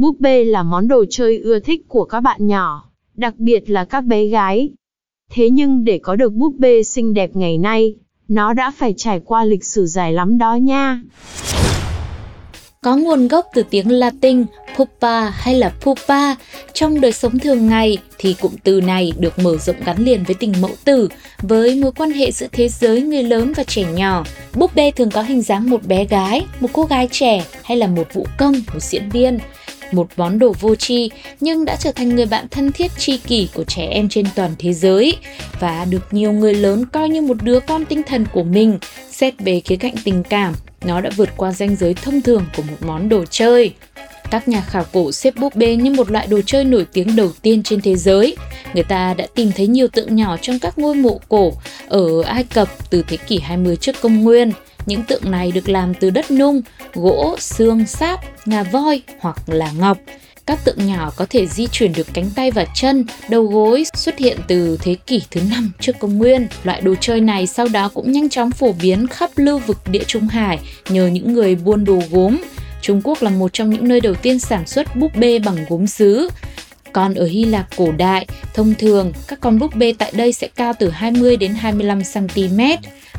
[0.00, 3.84] Búp bê là món đồ chơi ưa thích của các bạn nhỏ, đặc biệt là
[3.84, 4.68] các bé gái.
[5.32, 7.94] Thế nhưng để có được búp bê xinh đẹp ngày nay,
[8.28, 11.02] nó đã phải trải qua lịch sử dài lắm đó nha.
[12.82, 14.44] Có nguồn gốc từ tiếng Latin
[14.76, 16.34] pupa hay là pupa.
[16.72, 20.34] Trong đời sống thường ngày thì cụm từ này được mở rộng gắn liền với
[20.34, 21.08] tình mẫu tử,
[21.42, 24.24] với mối quan hệ giữa thế giới người lớn và trẻ nhỏ.
[24.54, 27.86] Búp bê thường có hình dáng một bé gái, một cô gái trẻ hay là
[27.86, 29.38] một vũ công, một diễn viên
[29.92, 31.10] một món đồ vô tri
[31.40, 34.50] nhưng đã trở thành người bạn thân thiết tri kỷ của trẻ em trên toàn
[34.58, 35.16] thế giới
[35.60, 38.78] và được nhiều người lớn coi như một đứa con tinh thần của mình.
[39.10, 42.62] Xét về khía cạnh tình cảm, nó đã vượt qua ranh giới thông thường của
[42.62, 43.72] một món đồ chơi.
[44.30, 47.30] Các nhà khảo cổ xếp búp bê như một loại đồ chơi nổi tiếng đầu
[47.42, 48.36] tiên trên thế giới.
[48.74, 51.52] Người ta đã tìm thấy nhiều tượng nhỏ trong các ngôi mộ cổ
[51.88, 54.52] ở Ai Cập từ thế kỷ 20 trước công nguyên.
[54.86, 56.62] Những tượng này được làm từ đất nung,
[56.94, 59.98] gỗ, xương, sáp, ngà voi hoặc là ngọc.
[60.46, 64.18] Các tượng nhỏ có thể di chuyển được cánh tay và chân, đầu gối xuất
[64.18, 66.48] hiện từ thế kỷ thứ 5 trước công nguyên.
[66.64, 70.04] Loại đồ chơi này sau đó cũng nhanh chóng phổ biến khắp lưu vực địa
[70.06, 72.36] Trung Hải nhờ những người buôn đồ gốm.
[72.82, 75.86] Trung Quốc là một trong những nơi đầu tiên sản xuất búp bê bằng gốm
[75.86, 76.28] sứ.
[76.92, 80.48] Còn ở Hy Lạp cổ đại, thông thường các con búp bê tại đây sẽ
[80.56, 82.60] cao từ 20 đến 25 cm.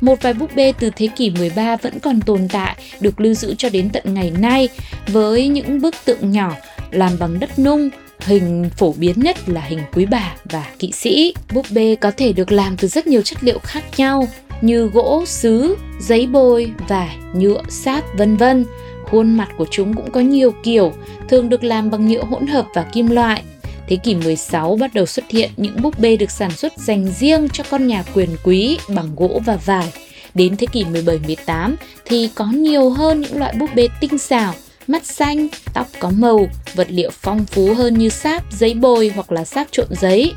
[0.00, 3.54] Một vài búp bê từ thế kỷ 13 vẫn còn tồn tại, được lưu giữ
[3.58, 4.68] cho đến tận ngày nay
[5.06, 6.52] với những bức tượng nhỏ
[6.90, 7.88] làm bằng đất nung,
[8.20, 11.34] hình phổ biến nhất là hình quý bà và kỵ sĩ.
[11.52, 14.28] Búp bê có thể được làm từ rất nhiều chất liệu khác nhau
[14.60, 18.64] như gỗ, sứ, giấy bôi, vải, nhựa, sáp, vân vân.
[19.04, 20.92] Khuôn mặt của chúng cũng có nhiều kiểu,
[21.28, 23.42] thường được làm bằng nhựa hỗn hợp và kim loại.
[23.88, 27.48] Thế kỷ 16 bắt đầu xuất hiện những búp bê được sản xuất dành riêng
[27.52, 29.92] cho con nhà quyền quý bằng gỗ và vải.
[30.34, 34.54] Đến thế kỷ 17-18 thì có nhiều hơn những loại búp bê tinh xảo,
[34.86, 39.32] mắt xanh, tóc có màu, vật liệu phong phú hơn như sáp, giấy bồi hoặc
[39.32, 40.32] là sáp trộn giấy.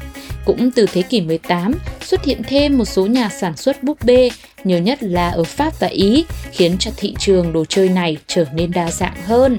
[0.45, 4.29] Cũng từ thế kỷ 18 xuất hiện thêm một số nhà sản xuất búp bê,
[4.63, 8.45] nhiều nhất là ở Pháp và Ý, khiến cho thị trường đồ chơi này trở
[8.53, 9.57] nên đa dạng hơn.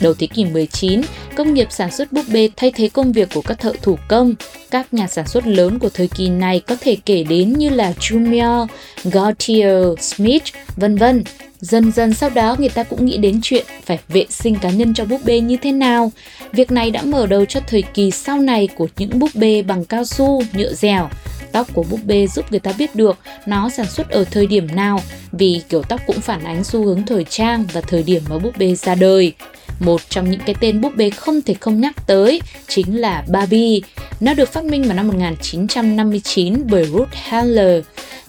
[0.00, 1.00] Đầu thế kỷ 19,
[1.36, 4.34] công nghiệp sản xuất búp bê thay thế công việc của các thợ thủ công.
[4.70, 7.92] Các nhà sản xuất lớn của thời kỳ này có thể kể đến như là
[8.00, 8.66] Jumier,
[9.04, 10.42] Gautier, Smith,
[10.76, 11.24] vân vân.
[11.60, 14.94] Dần dần sau đó người ta cũng nghĩ đến chuyện phải vệ sinh cá nhân
[14.94, 16.12] cho búp bê như thế nào.
[16.52, 19.84] Việc này đã mở đầu cho thời kỳ sau này của những búp bê bằng
[19.84, 21.08] cao su, nhựa dẻo.
[21.52, 24.66] Tóc của búp bê giúp người ta biết được nó sản xuất ở thời điểm
[24.74, 25.00] nào
[25.32, 28.58] vì kiểu tóc cũng phản ánh xu hướng thời trang và thời điểm mà búp
[28.58, 29.32] bê ra đời.
[29.80, 33.80] Một trong những cái tên búp bê không thể không nhắc tới chính là Barbie.
[34.20, 37.84] Nó được phát minh vào năm 1959 bởi Ruth Handler.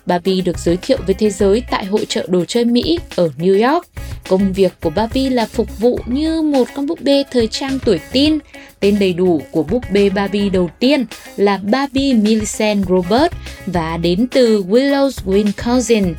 [0.05, 3.71] Barbie được giới thiệu với thế giới tại hội trợ đồ chơi Mỹ ở New
[3.71, 3.87] York.
[4.29, 7.99] Công việc của Barbie là phục vụ như một con búp bê thời trang tuổi
[8.11, 8.39] teen.
[8.79, 11.05] Tên đầy đủ của búp bê Barbie đầu tiên
[11.37, 13.33] là Barbie Millicent Robert
[13.65, 16.13] và đến từ Willows, Wisconsin.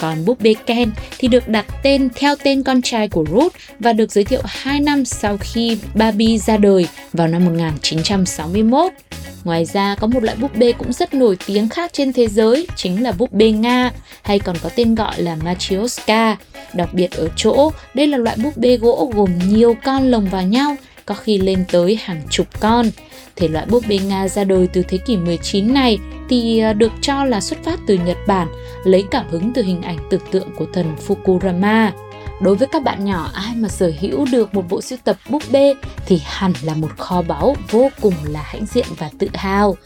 [0.00, 3.92] Còn búp bê Ken thì được đặt tên theo tên con trai của Ruth và
[3.92, 8.92] được giới thiệu 2 năm sau khi Barbie ra đời vào năm 1961.
[9.44, 12.66] Ngoài ra, có một loại búp bê cũng rất nổi tiếng khác trên thế giới,
[12.76, 13.92] chính là búp bê Nga,
[14.22, 16.36] hay còn có tên gọi là Matryoshka.
[16.72, 20.42] Đặc biệt ở chỗ, đây là loại búp bê gỗ gồm nhiều con lồng vào
[20.42, 20.76] nhau,
[21.06, 22.90] có khi lên tới hàng chục con.
[23.36, 25.98] Thể loại búp bê Nga ra đời từ thế kỷ 19 này
[26.28, 28.48] thì à, được cho là xuất phát từ Nhật Bản,
[28.84, 31.90] lấy cảm hứng từ hình ảnh tưởng tượng của thần Fukurama.
[32.40, 35.42] Đối với các bạn nhỏ ai mà sở hữu được một bộ sưu tập búp
[35.50, 35.74] bê
[36.06, 39.76] thì hẳn là một kho báu vô cùng là hãnh diện và tự hào.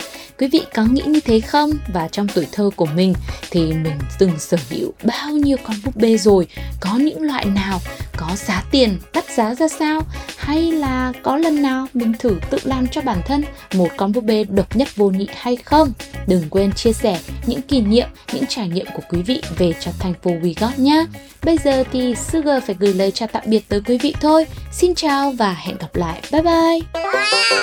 [0.40, 1.70] Quý vị có nghĩ như thế không?
[1.92, 3.14] Và trong tuổi thơ của mình
[3.50, 6.46] thì mình từng sở hữu bao nhiêu con búp bê rồi?
[6.80, 7.80] Có những loại nào?
[8.16, 10.00] Có giá tiền đắt giá ra sao?
[10.36, 13.44] Hay là có lần nào mình thử tự làm cho bản thân
[13.74, 15.92] một con búp bê độc nhất vô nhị hay không?
[16.26, 19.90] Đừng quên chia sẻ những kỷ niệm, những trải nghiệm của quý vị về cho
[19.98, 21.06] thành phố We Got nhé.
[21.42, 24.46] Bây giờ thì Sugar phải gửi lời chào tạm biệt tới quý vị thôi.
[24.72, 26.22] Xin chào và hẹn gặp lại.
[26.32, 26.80] Bye bye!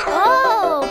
[0.05, 0.85] Oh,